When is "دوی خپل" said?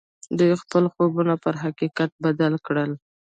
0.37-0.83